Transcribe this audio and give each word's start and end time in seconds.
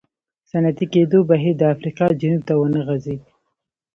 صنعتي 0.49 0.85
کېدو 0.93 1.19
بهیر 1.29 1.53
د 1.57 1.63
افریقا 1.73 2.07
جنوب 2.21 2.41
ته 2.47 2.53
ونه 2.57 2.81
غځېد. 2.87 3.21